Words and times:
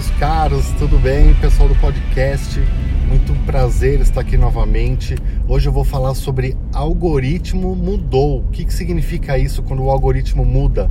meus 0.00 0.10
caros, 0.12 0.64
tudo 0.78 0.98
bem? 0.98 1.34
Pessoal 1.34 1.68
do 1.68 1.74
podcast, 1.74 2.58
muito 3.06 3.34
prazer 3.44 4.00
estar 4.00 4.22
aqui 4.22 4.34
novamente. 4.34 5.14
Hoje 5.46 5.68
eu 5.68 5.72
vou 5.74 5.84
falar 5.84 6.14
sobre 6.14 6.56
algoritmo 6.72 7.76
mudou. 7.76 8.40
O 8.40 8.48
que, 8.48 8.64
que 8.64 8.72
significa 8.72 9.36
isso 9.36 9.62
quando 9.62 9.82
o 9.82 9.90
algoritmo 9.90 10.42
muda? 10.42 10.90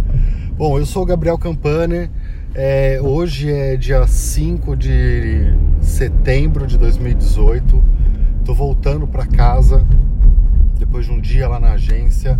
Bom, 0.55 0.77
eu 0.77 0.85
sou 0.85 1.01
o 1.01 1.05
Gabriel 1.07 1.39
Campaner, 1.39 2.11
é, 2.53 2.99
hoje 3.01 3.51
é 3.51 3.75
dia 3.75 4.05
5 4.05 4.77
de 4.77 5.55
setembro 5.81 6.67
de 6.67 6.77
2018. 6.77 7.83
Tô 8.45 8.53
voltando 8.53 9.07
para 9.07 9.25
casa 9.25 9.83
depois 10.77 11.07
de 11.07 11.11
um 11.11 11.19
dia 11.19 11.47
lá 11.47 11.59
na 11.59 11.71
agência 11.71 12.39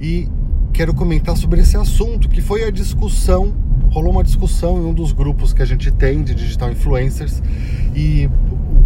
e 0.00 0.28
quero 0.72 0.94
comentar 0.94 1.36
sobre 1.36 1.60
esse 1.60 1.76
assunto 1.76 2.28
que 2.28 2.40
foi 2.40 2.64
a 2.64 2.72
discussão 2.72 3.54
rolou 3.92 4.10
uma 4.10 4.24
discussão 4.24 4.78
em 4.78 4.86
um 4.86 4.94
dos 4.94 5.12
grupos 5.12 5.52
que 5.52 5.60
a 5.60 5.66
gente 5.66 5.90
tem 5.90 6.22
de 6.22 6.34
digital 6.34 6.72
influencers 6.72 7.42
e 7.94 8.28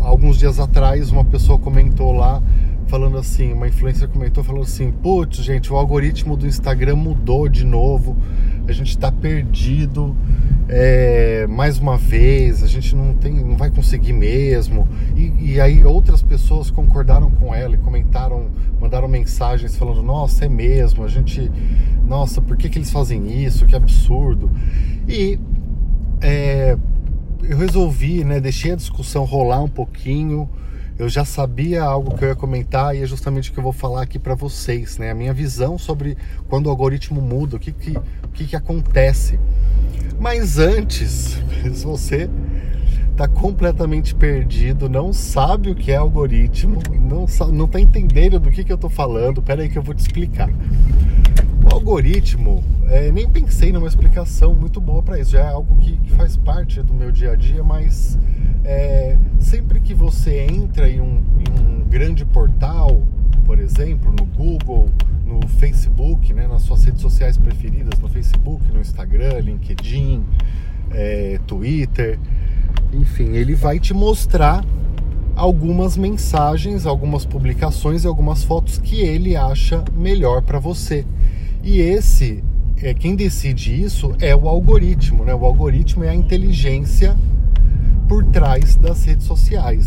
alguns 0.00 0.36
dias 0.36 0.58
atrás 0.58 1.12
uma 1.12 1.24
pessoa 1.24 1.58
comentou 1.58 2.12
lá 2.12 2.42
falando 2.86 3.18
assim, 3.18 3.52
uma 3.52 3.66
influencer 3.68 4.08
comentou 4.08 4.44
falando 4.44 4.62
assim, 4.62 4.90
putz, 4.90 5.38
gente, 5.38 5.72
o 5.72 5.76
algoritmo 5.76 6.36
do 6.36 6.46
Instagram 6.46 6.96
mudou 6.96 7.48
de 7.48 7.64
novo, 7.64 8.16
a 8.66 8.72
gente 8.72 8.90
está 8.90 9.10
perdido 9.10 10.16
é, 10.68 11.46
mais 11.48 11.78
uma 11.78 11.96
vez, 11.96 12.62
a 12.62 12.66
gente 12.66 12.94
não 12.94 13.14
tem, 13.14 13.32
não 13.32 13.56
vai 13.56 13.70
conseguir 13.70 14.12
mesmo. 14.12 14.88
E, 15.14 15.52
e, 15.52 15.60
aí 15.60 15.84
outras 15.84 16.22
pessoas 16.22 16.70
concordaram 16.70 17.30
com 17.30 17.54
ela 17.54 17.74
e 17.74 17.78
comentaram, 17.78 18.48
mandaram 18.80 19.08
mensagens 19.08 19.76
falando, 19.76 20.02
nossa, 20.02 20.44
é 20.44 20.48
mesmo, 20.48 21.04
a 21.04 21.08
gente, 21.08 21.50
nossa, 22.06 22.40
por 22.40 22.56
que, 22.56 22.68
que 22.68 22.78
eles 22.78 22.90
fazem 22.90 23.44
isso? 23.44 23.66
Que 23.66 23.76
absurdo. 23.76 24.50
E 25.08 25.38
é, 26.20 26.76
eu 27.42 27.58
resolvi, 27.58 28.24
né, 28.24 28.40
deixei 28.40 28.72
a 28.72 28.76
discussão 28.76 29.24
rolar 29.24 29.62
um 29.62 29.68
pouquinho. 29.68 30.48
Eu 30.98 31.08
já 31.10 31.24
sabia 31.24 31.82
algo 31.82 32.16
que 32.16 32.24
eu 32.24 32.28
ia 32.28 32.34
comentar 32.34 32.96
e 32.96 33.02
é 33.02 33.06
justamente 33.06 33.50
o 33.50 33.52
que 33.52 33.58
eu 33.58 33.62
vou 33.62 33.72
falar 33.72 34.02
aqui 34.02 34.18
para 34.18 34.34
vocês, 34.34 34.96
né? 34.96 35.10
A 35.10 35.14
minha 35.14 35.32
visão 35.32 35.76
sobre 35.76 36.16
quando 36.48 36.66
o 36.66 36.70
algoritmo 36.70 37.20
muda, 37.20 37.56
o 37.56 37.58
que 37.58 37.70
que, 37.70 37.90
o 38.24 38.28
que, 38.32 38.46
que 38.46 38.56
acontece. 38.56 39.38
Mas 40.18 40.58
antes, 40.58 41.38
se 41.62 41.84
você 41.84 42.30
está 43.16 43.28
completamente 43.28 44.14
perdido, 44.14 44.88
não 44.88 45.12
sabe 45.12 45.70
o 45.70 45.74
que 45.74 45.90
é 45.90 45.96
algoritmo, 45.96 46.82
não, 47.00 47.26
não 47.50 47.66
tá 47.66 47.80
entendendo 47.80 48.38
do 48.38 48.50
que, 48.50 48.62
que 48.62 48.70
eu 48.70 48.76
estou 48.76 48.90
falando, 48.90 49.40
pera 49.40 49.62
aí 49.62 49.68
que 49.68 49.78
eu 49.78 49.82
vou 49.82 49.94
te 49.94 50.00
explicar. 50.00 50.50
O 51.64 51.74
algoritmo, 51.74 52.62
é, 52.88 53.10
nem 53.10 53.28
pensei 53.28 53.72
numa 53.72 53.88
explicação 53.88 54.54
muito 54.54 54.80
boa 54.80 55.02
para 55.02 55.18
isso, 55.18 55.32
já 55.32 55.40
é 55.40 55.48
algo 55.48 55.76
que, 55.76 55.96
que, 55.96 56.12
faz 56.12 56.36
parte 56.36 56.82
do 56.82 56.92
meu 56.92 57.10
dia 57.10 57.32
a 57.32 57.36
dia, 57.36 57.64
mas 57.64 58.18
é, 58.66 59.16
sempre 59.38 59.78
que 59.80 59.94
você 59.94 60.44
entra 60.50 60.90
em 60.90 61.00
um, 61.00 61.22
em 61.38 61.60
um 61.60 61.84
grande 61.88 62.24
portal, 62.24 63.00
por 63.44 63.60
exemplo, 63.60 64.10
no 64.10 64.24
Google, 64.24 64.90
no 65.24 65.46
Facebook, 65.46 66.34
né, 66.34 66.48
nas 66.48 66.62
suas 66.62 66.82
redes 66.82 67.00
sociais 67.00 67.38
preferidas, 67.38 67.98
no 68.00 68.08
Facebook, 68.08 68.60
no 68.72 68.80
Instagram, 68.80 69.38
LinkedIn, 69.38 70.24
é, 70.90 71.38
Twitter, 71.46 72.18
enfim, 72.92 73.34
ele 73.34 73.54
vai 73.54 73.78
te 73.78 73.94
mostrar 73.94 74.64
algumas 75.36 75.96
mensagens, 75.96 76.86
algumas 76.86 77.24
publicações 77.24 78.02
e 78.02 78.06
algumas 78.08 78.42
fotos 78.42 78.78
que 78.78 79.00
ele 79.00 79.36
acha 79.36 79.84
melhor 79.94 80.42
para 80.42 80.58
você. 80.58 81.06
E 81.62 81.80
esse, 81.80 82.42
é, 82.82 82.94
quem 82.94 83.14
decide 83.14 83.80
isso 83.80 84.12
é 84.20 84.34
o 84.34 84.48
algoritmo, 84.48 85.24
né? 85.24 85.34
O 85.34 85.44
algoritmo 85.44 86.02
é 86.02 86.08
a 86.08 86.14
inteligência 86.14 87.16
por 88.08 88.24
trás 88.24 88.76
das 88.76 89.04
redes 89.04 89.26
sociais. 89.26 89.84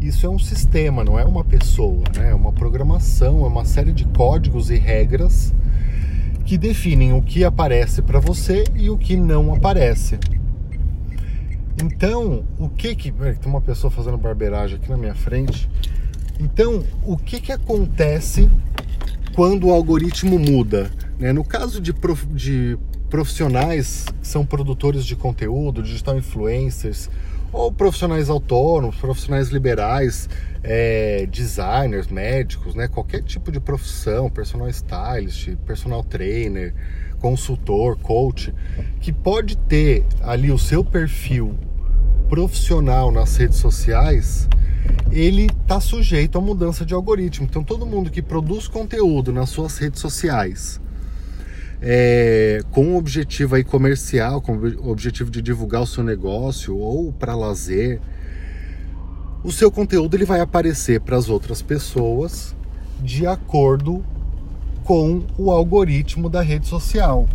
Isso 0.00 0.26
é 0.26 0.28
um 0.28 0.38
sistema, 0.38 1.04
não 1.04 1.18
é 1.18 1.24
uma 1.24 1.44
pessoa, 1.44 2.02
né? 2.16 2.30
É 2.30 2.34
uma 2.34 2.52
programação, 2.52 3.44
é 3.44 3.48
uma 3.48 3.64
série 3.64 3.92
de 3.92 4.06
códigos 4.06 4.70
e 4.70 4.76
regras 4.76 5.52
que 6.44 6.56
definem 6.56 7.12
o 7.12 7.22
que 7.22 7.44
aparece 7.44 8.02
para 8.02 8.18
você 8.18 8.64
e 8.74 8.88
o 8.88 8.96
que 8.96 9.16
não 9.16 9.54
aparece. 9.54 10.18
Então, 11.82 12.44
o 12.58 12.68
que 12.68 12.94
que. 12.94 13.12
Tem 13.12 13.36
uma 13.46 13.60
pessoa 13.60 13.90
fazendo 13.90 14.16
barbeiragem 14.16 14.76
aqui 14.76 14.88
na 14.90 14.96
minha 14.96 15.14
frente. 15.14 15.68
Então, 16.38 16.82
o 17.04 17.16
que 17.16 17.40
que 17.40 17.52
acontece 17.52 18.48
quando 19.34 19.68
o 19.68 19.70
algoritmo 19.70 20.38
muda? 20.38 20.90
Né? 21.18 21.32
No 21.32 21.44
caso 21.44 21.80
de, 21.80 21.92
prof, 21.92 22.26
de 22.26 22.78
profissionais 23.08 24.06
que 24.20 24.26
são 24.26 24.44
produtores 24.44 25.04
de 25.04 25.14
conteúdo, 25.14 25.82
digital 25.82 26.16
influencers, 26.16 27.10
ou 27.52 27.72
profissionais 27.72 28.28
autônomos, 28.28 28.96
profissionais 28.96 29.48
liberais, 29.48 30.28
é, 30.62 31.26
designers, 31.26 32.08
médicos, 32.08 32.74
né? 32.74 32.88
qualquer 32.88 33.22
tipo 33.22 33.50
de 33.50 33.60
profissão, 33.60 34.30
personal 34.30 34.68
stylist, 34.68 35.56
personal 35.66 36.04
trainer, 36.04 36.74
consultor, 37.18 37.98
coach, 37.98 38.54
que 39.00 39.12
pode 39.12 39.56
ter 39.56 40.04
ali 40.22 40.50
o 40.50 40.58
seu 40.58 40.84
perfil 40.84 41.54
profissional 42.28 43.10
nas 43.10 43.36
redes 43.36 43.58
sociais, 43.58 44.48
ele 45.10 45.46
está 45.46 45.80
sujeito 45.80 46.38
à 46.38 46.40
mudança 46.40 46.86
de 46.86 46.94
algoritmo. 46.94 47.46
Então 47.50 47.64
todo 47.64 47.84
mundo 47.84 48.10
que 48.10 48.22
produz 48.22 48.68
conteúdo 48.68 49.32
nas 49.32 49.50
suas 49.50 49.76
redes 49.78 50.00
sociais 50.00 50.80
é, 51.82 52.62
com 52.70 52.84
um 52.84 52.96
objetivo 52.96 53.54
aí 53.54 53.64
comercial, 53.64 54.40
com 54.40 54.52
o 54.52 54.90
objetivo 54.90 55.30
de 55.30 55.40
divulgar 55.40 55.82
o 55.82 55.86
seu 55.86 56.04
negócio 56.04 56.76
ou 56.76 57.12
para 57.12 57.34
lazer, 57.34 58.00
o 59.42 59.50
seu 59.50 59.70
conteúdo 59.70 60.16
ele 60.16 60.26
vai 60.26 60.40
aparecer 60.40 61.00
para 61.00 61.16
as 61.16 61.28
outras 61.28 61.62
pessoas 61.62 62.54
de 63.02 63.26
acordo 63.26 64.04
com 64.84 65.22
o 65.38 65.50
algoritmo 65.50 66.28
da 66.28 66.42
rede 66.42 66.66
social, 66.66 67.26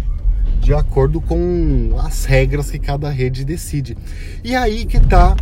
de 0.60 0.74
acordo 0.74 1.20
com 1.20 1.96
as 2.00 2.26
regras 2.26 2.70
que 2.70 2.78
cada 2.78 3.10
rede 3.10 3.44
decide. 3.44 3.98
E 4.44 4.56
aí 4.56 4.86
que 4.86 4.98
está 4.98 5.36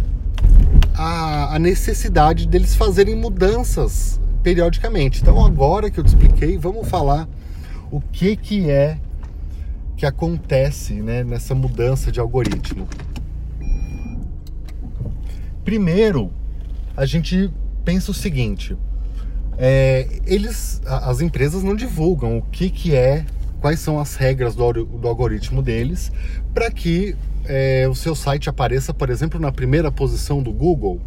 a, 0.93 1.55
a 1.55 1.59
necessidade 1.59 2.47
deles 2.47 2.75
fazerem 2.75 3.15
mudanças 3.15 4.19
periodicamente. 4.41 5.21
Então 5.21 5.45
agora 5.45 5.89
que 5.89 5.99
eu 5.99 6.03
te 6.03 6.09
expliquei, 6.09 6.57
vamos 6.57 6.87
falar 6.87 7.27
o 7.93 8.01
que, 8.01 8.35
que 8.35 8.71
é 8.71 8.97
que 9.95 10.03
acontece 10.03 10.95
né, 10.95 11.23
nessa 11.23 11.53
mudança 11.53 12.11
de 12.11 12.19
algoritmo. 12.19 12.87
Primeiro, 15.63 16.31
a 16.97 17.05
gente 17.05 17.51
pensa 17.85 18.09
o 18.09 18.13
seguinte: 18.13 18.75
é, 19.59 20.07
eles, 20.25 20.81
as 20.87 21.21
empresas 21.21 21.61
não 21.61 21.75
divulgam 21.75 22.35
o 22.35 22.41
que, 22.41 22.71
que 22.71 22.95
é, 22.95 23.27
quais 23.61 23.79
são 23.79 23.99
as 23.99 24.15
regras 24.15 24.55
do, 24.55 24.73
do 24.73 25.07
algoritmo 25.07 25.61
deles, 25.61 26.11
para 26.51 26.71
que 26.71 27.15
é, 27.45 27.87
o 27.87 27.93
seu 27.93 28.15
site 28.15 28.49
apareça, 28.49 28.91
por 28.91 29.11
exemplo, 29.11 29.39
na 29.39 29.51
primeira 29.51 29.91
posição 29.91 30.41
do 30.41 30.51
Google, 30.51 30.99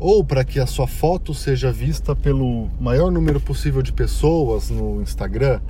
ou 0.00 0.24
para 0.24 0.44
que 0.44 0.58
a 0.60 0.66
sua 0.66 0.86
foto 0.86 1.34
seja 1.34 1.70
vista 1.70 2.16
pelo 2.16 2.70
maior 2.80 3.12
número 3.12 3.38
possível 3.38 3.82
de 3.82 3.92
pessoas 3.92 4.70
no 4.70 5.02
Instagram 5.02 5.60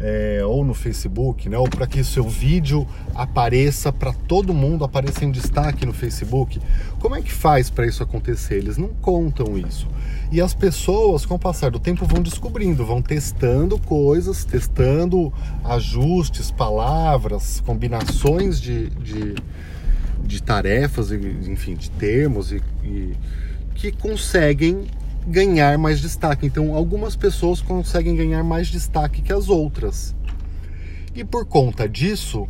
é, 0.00 0.40
ou 0.44 0.64
no 0.64 0.74
Facebook, 0.74 1.48
né? 1.48 1.58
Ou 1.58 1.68
para 1.68 1.86
que 1.86 2.02
seu 2.04 2.28
vídeo 2.28 2.86
apareça 3.14 3.92
para 3.92 4.12
todo 4.12 4.54
mundo, 4.54 4.84
apareça 4.84 5.24
em 5.24 5.30
destaque 5.30 5.84
no 5.84 5.92
Facebook. 5.92 6.60
Como 7.00 7.16
é 7.16 7.22
que 7.22 7.32
faz 7.32 7.68
para 7.68 7.86
isso 7.86 8.02
acontecer? 8.02 8.56
Eles 8.56 8.76
não 8.76 8.88
contam 8.88 9.58
isso. 9.58 9.88
E 10.30 10.40
as 10.40 10.54
pessoas, 10.54 11.26
com 11.26 11.34
o 11.34 11.38
passar 11.38 11.70
do 11.70 11.80
tempo, 11.80 12.06
vão 12.06 12.22
descobrindo, 12.22 12.84
vão 12.84 13.02
testando 13.02 13.78
coisas, 13.78 14.44
testando 14.44 15.32
ajustes, 15.64 16.50
palavras, 16.50 17.60
combinações 17.60 18.60
de, 18.60 18.90
de, 18.90 19.34
de 20.22 20.42
tarefas, 20.42 21.10
enfim, 21.10 21.74
de 21.74 21.90
termos 21.90 22.52
e, 22.52 22.62
e 22.84 23.14
que 23.74 23.90
conseguem 23.90 24.86
ganhar 25.28 25.76
mais 25.78 26.00
destaque. 26.00 26.46
Então, 26.46 26.74
algumas 26.74 27.14
pessoas 27.14 27.60
conseguem 27.60 28.16
ganhar 28.16 28.42
mais 28.42 28.68
destaque 28.68 29.22
que 29.22 29.32
as 29.32 29.48
outras. 29.48 30.14
E 31.14 31.24
por 31.24 31.44
conta 31.44 31.88
disso, 31.88 32.48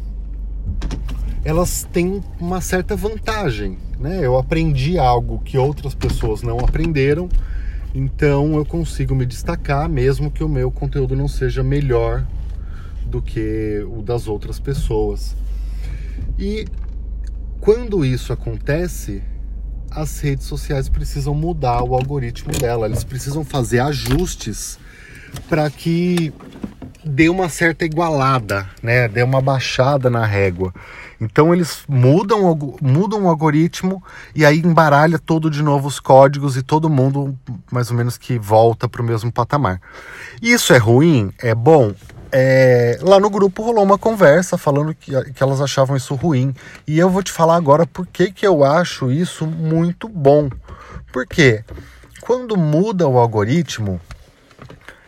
elas 1.44 1.86
têm 1.92 2.22
uma 2.40 2.60
certa 2.60 2.94
vantagem. 2.94 3.78
Né? 3.98 4.20
Eu 4.22 4.38
aprendi 4.38 4.98
algo 4.98 5.40
que 5.40 5.58
outras 5.58 5.94
pessoas 5.94 6.42
não 6.42 6.58
aprenderam, 6.60 7.28
então 7.94 8.54
eu 8.54 8.64
consigo 8.64 9.14
me 9.14 9.26
destacar, 9.26 9.88
mesmo 9.88 10.30
que 10.30 10.44
o 10.44 10.48
meu 10.48 10.70
conteúdo 10.70 11.16
não 11.16 11.26
seja 11.26 11.62
melhor 11.62 12.24
do 13.04 13.20
que 13.20 13.84
o 13.90 14.02
das 14.02 14.28
outras 14.28 14.60
pessoas. 14.60 15.34
E 16.38 16.66
quando 17.60 18.04
isso 18.04 18.32
acontece, 18.32 19.22
as 20.00 20.20
redes 20.20 20.46
sociais 20.46 20.88
precisam 20.88 21.34
mudar 21.34 21.82
o 21.82 21.94
algoritmo 21.94 22.52
dela, 22.52 22.86
eles 22.86 23.02
precisam 23.02 23.44
fazer 23.44 23.80
ajustes 23.80 24.78
para 25.48 25.68
que 25.68 26.32
dê 27.04 27.28
uma 27.28 27.48
certa 27.48 27.84
igualada, 27.84 28.68
né? 28.82 29.08
Dê 29.08 29.22
uma 29.22 29.40
baixada 29.40 30.08
na 30.08 30.24
régua. 30.24 30.72
Então 31.20 31.52
eles 31.52 31.80
mudam, 31.88 32.56
mudam 32.80 33.24
o 33.24 33.28
algoritmo 33.28 34.02
e 34.36 34.44
aí 34.44 34.60
embaralha 34.60 35.18
todo 35.18 35.50
de 35.50 35.62
novo 35.62 35.88
os 35.88 35.98
códigos 35.98 36.56
e 36.56 36.62
todo 36.62 36.88
mundo 36.88 37.36
mais 37.70 37.90
ou 37.90 37.96
menos 37.96 38.16
que 38.16 38.38
volta 38.38 38.88
para 38.88 39.02
o 39.02 39.04
mesmo 39.04 39.32
patamar. 39.32 39.80
Isso 40.40 40.72
é 40.72 40.78
ruim? 40.78 41.32
É 41.38 41.54
bom? 41.54 41.92
É, 42.30 42.98
lá 43.00 43.18
no 43.18 43.30
grupo 43.30 43.62
rolou 43.62 43.82
uma 43.82 43.96
conversa 43.96 44.58
falando 44.58 44.94
que, 44.94 45.12
que 45.32 45.42
elas 45.42 45.60
achavam 45.60 45.96
isso 45.96 46.14
ruim. 46.14 46.54
E 46.86 46.98
eu 46.98 47.08
vou 47.08 47.22
te 47.22 47.32
falar 47.32 47.56
agora 47.56 47.86
por 47.86 48.06
que, 48.06 48.30
que 48.30 48.46
eu 48.46 48.64
acho 48.64 49.10
isso 49.10 49.46
muito 49.46 50.08
bom. 50.08 50.50
Porque 51.12 51.64
quando 52.20 52.56
muda 52.56 53.08
o 53.08 53.18
algoritmo, 53.18 54.00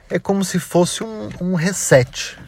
é 0.08 0.18
como 0.18 0.44
se 0.44 0.58
fosse 0.58 1.04
um, 1.04 1.28
um 1.40 1.54
reset. 1.54 2.38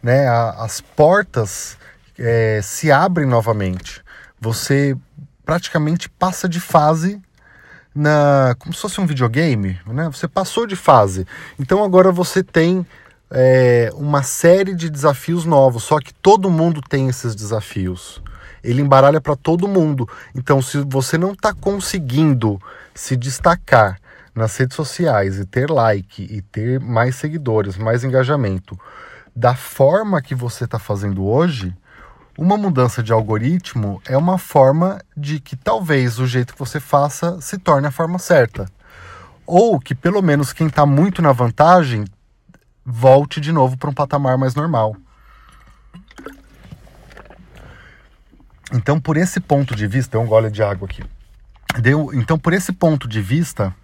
Né? 0.00 0.28
as 0.28 0.80
portas 0.80 1.76
é, 2.18 2.60
se 2.62 2.90
abrem 2.90 3.26
novamente. 3.26 4.02
Você 4.40 4.96
praticamente 5.44 6.08
passa 6.08 6.48
de 6.48 6.60
fase 6.60 7.20
na 7.94 8.54
como 8.58 8.72
se 8.72 8.80
fosse 8.80 9.00
um 9.00 9.06
videogame, 9.06 9.78
né? 9.86 10.08
Você 10.12 10.28
passou 10.28 10.66
de 10.66 10.76
fase. 10.76 11.26
Então 11.58 11.82
agora 11.82 12.12
você 12.12 12.42
tem 12.42 12.86
é, 13.30 13.90
uma 13.94 14.22
série 14.22 14.74
de 14.74 14.88
desafios 14.90 15.44
novos. 15.44 15.84
Só 15.84 15.98
que 15.98 16.12
todo 16.14 16.50
mundo 16.50 16.80
tem 16.80 17.08
esses 17.08 17.34
desafios. 17.34 18.22
Ele 18.62 18.82
embaralha 18.82 19.20
para 19.20 19.36
todo 19.36 19.68
mundo. 19.68 20.08
Então, 20.34 20.60
se 20.60 20.78
você 20.86 21.16
não 21.16 21.32
está 21.32 21.52
conseguindo 21.52 22.60
se 22.94 23.16
destacar 23.16 23.98
nas 24.34 24.56
redes 24.56 24.76
sociais 24.76 25.38
e 25.38 25.44
ter 25.44 25.70
like 25.70 26.22
e 26.22 26.42
ter 26.42 26.80
mais 26.80 27.16
seguidores, 27.16 27.76
mais 27.76 28.04
engajamento, 28.04 28.78
da 29.34 29.54
forma 29.54 30.22
que 30.22 30.34
você 30.34 30.64
está 30.64 30.78
fazendo 30.78 31.24
hoje, 31.24 31.74
uma 32.36 32.56
mudança 32.56 33.02
de 33.02 33.12
algoritmo 33.12 34.00
é 34.06 34.16
uma 34.16 34.38
forma 34.38 35.00
de 35.16 35.40
que 35.40 35.56
talvez 35.56 36.18
o 36.18 36.26
jeito 36.26 36.52
que 36.52 36.58
você 36.58 36.78
faça 36.78 37.40
se 37.40 37.58
torne 37.58 37.88
a 37.88 37.90
forma 37.90 38.18
certa. 38.18 38.66
Ou 39.44 39.80
que 39.80 39.94
pelo 39.94 40.22
menos 40.22 40.52
quem 40.52 40.68
está 40.68 40.86
muito 40.86 41.20
na 41.20 41.32
vantagem 41.32 42.04
volte 42.90 43.38
de 43.38 43.52
novo 43.52 43.76
para 43.76 43.90
um 43.90 43.92
patamar 43.92 44.38
mais 44.38 44.54
normal. 44.54 44.96
Então, 48.72 48.98
por 48.98 49.16
esse 49.16 49.40
ponto 49.40 49.76
de 49.76 49.86
vista, 49.86 50.18
um 50.18 50.26
gole 50.26 50.50
de 50.50 50.62
água 50.62 50.86
aqui. 50.86 51.04
Deu, 51.80 52.10
então, 52.14 52.38
por 52.38 52.54
esse 52.54 52.72
ponto 52.72 53.06
de 53.06 53.20
vista, 53.20 53.74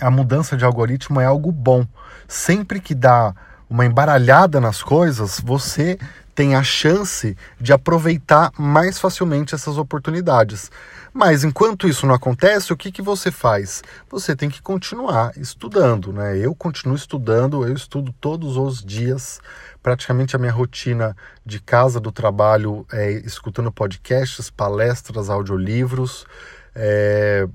a 0.00 0.10
mudança 0.10 0.56
de 0.56 0.64
algoritmo 0.64 1.20
é 1.20 1.26
algo 1.26 1.52
bom. 1.52 1.86
Sempre 2.26 2.80
que 2.80 2.94
dá 2.94 3.34
uma 3.68 3.84
embaralhada 3.84 4.60
nas 4.60 4.82
coisas, 4.82 5.40
você 5.40 5.98
tem 6.36 6.54
a 6.54 6.62
chance 6.62 7.34
de 7.58 7.72
aproveitar 7.72 8.52
mais 8.58 9.00
facilmente 9.00 9.54
essas 9.54 9.78
oportunidades. 9.78 10.70
Mas 11.12 11.42
enquanto 11.42 11.88
isso 11.88 12.06
não 12.06 12.14
acontece, 12.14 12.74
o 12.74 12.76
que, 12.76 12.92
que 12.92 13.00
você 13.00 13.32
faz? 13.32 13.82
Você 14.10 14.36
tem 14.36 14.50
que 14.50 14.60
continuar 14.60 15.32
estudando, 15.38 16.12
né? 16.12 16.36
Eu 16.36 16.54
continuo 16.54 16.94
estudando, 16.94 17.66
eu 17.66 17.72
estudo 17.72 18.14
todos 18.20 18.58
os 18.58 18.84
dias. 18.84 19.40
Praticamente 19.82 20.36
a 20.36 20.38
minha 20.38 20.52
rotina 20.52 21.16
de 21.44 21.58
casa, 21.58 21.98
do 21.98 22.12
trabalho, 22.12 22.84
é 22.92 23.12
escutando 23.12 23.72
podcasts, 23.72 24.50
palestras, 24.50 25.30
audiolivros. 25.30 26.26
É, 26.74 27.48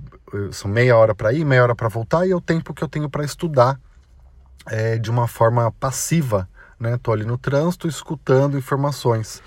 são 0.52 0.72
meia 0.72 0.98
hora 0.98 1.14
para 1.14 1.32
ir, 1.32 1.46
meia 1.46 1.62
hora 1.62 1.76
para 1.76 1.88
voltar, 1.88 2.26
e 2.26 2.32
é 2.32 2.36
o 2.36 2.42
tempo 2.42 2.74
que 2.74 2.84
eu 2.84 2.88
tenho 2.88 3.08
para 3.08 3.24
estudar 3.24 3.80
é, 4.66 4.98
de 4.98 5.12
uma 5.12 5.28
forma 5.28 5.72
passiva 5.74 6.50
né? 6.82 7.00
Tô 7.02 7.12
ali 7.12 7.24
no 7.24 7.38
trânsito 7.38 7.88
escutando 7.88 8.58
informações. 8.58 9.42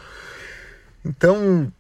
Então, 1.04 1.70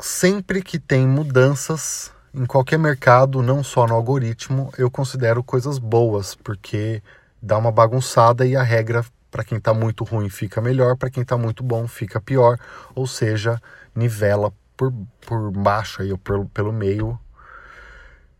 sempre 0.00 0.62
que 0.62 0.78
tem 0.78 1.06
mudanças 1.06 2.10
em 2.34 2.46
qualquer 2.46 2.78
mercado, 2.78 3.42
não 3.42 3.62
só 3.62 3.86
no 3.86 3.94
algoritmo, 3.94 4.72
eu 4.78 4.90
considero 4.90 5.44
coisas 5.44 5.78
boas, 5.78 6.34
porque 6.34 7.02
dá 7.40 7.58
uma 7.58 7.70
bagunçada 7.70 8.46
e 8.46 8.56
a 8.56 8.62
regra 8.62 9.04
para 9.30 9.44
quem 9.44 9.58
está 9.58 9.74
muito 9.74 10.04
ruim 10.04 10.30
fica 10.30 10.60
melhor, 10.60 10.96
para 10.96 11.10
quem 11.10 11.22
está 11.22 11.36
muito 11.36 11.62
bom 11.62 11.86
fica 11.86 12.20
pior, 12.20 12.58
ou 12.94 13.06
seja, 13.06 13.60
nivela 13.94 14.52
por, 14.76 14.92
por 15.26 15.50
baixo 15.50 16.00
aí, 16.00 16.10
ou 16.10 16.18
por, 16.18 16.46
pelo 16.46 16.72
meio. 16.72 17.18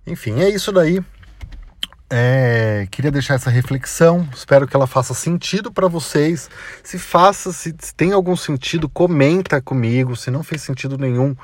Enfim, 0.06 0.40
é 0.40 0.48
isso 0.48 0.72
daí. 0.72 1.02
É, 2.10 2.86
queria 2.90 3.10
deixar 3.10 3.34
essa 3.34 3.50
reflexão, 3.50 4.26
espero 4.34 4.66
que 4.66 4.74
ela 4.74 4.86
faça 4.86 5.12
sentido 5.12 5.70
para 5.70 5.88
vocês. 5.88 6.48
Se 6.82 6.98
faça, 6.98 7.52
se 7.52 7.72
tem 7.96 8.12
algum 8.12 8.34
sentido, 8.34 8.88
comenta 8.88 9.60
comigo. 9.60 10.16
Se 10.16 10.30
não 10.30 10.42
fez 10.42 10.62
sentido 10.62 10.96
nenhum, 10.96 11.36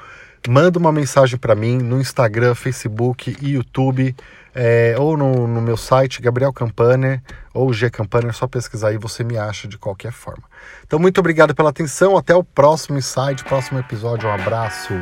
manda 0.49 0.79
uma 0.79 0.93
mensagem 0.93 1.39
para 1.39 1.55
mim 1.55 1.79
no 1.79 2.01
Instagram, 2.01 2.55
Facebook 2.55 3.37
e 3.43 3.51
YouTube, 3.51 4.17
é, 4.55 4.95
ou 4.99 5.17
no, 5.17 5.47
no, 5.47 5.61
meu 5.61 5.77
site, 5.77 6.23
Gabriel 6.23 6.53
Campaner, 6.53 7.23
ou 7.53 7.73
G 7.73 7.91
Campaner, 7.91 8.31
é 8.31 8.33
só 8.33 8.47
pesquisar 8.47 8.89
aí, 8.89 8.97
você 8.97 9.25
me 9.25 9.37
acha 9.37 9.67
de 9.69 9.77
qualquer 9.77 10.13
forma. 10.13 10.45
Então, 10.87 10.99
muito 10.99 11.19
obrigado 11.19 11.55
pela 11.55 11.71
atenção, 11.71 12.17
até 12.17 12.35
o 12.35 12.45
próximo 12.45 12.97
insight, 12.97 13.45
próximo 13.45 13.79
episódio, 13.81 14.29
um 14.29 14.33
abraço. 14.33 14.95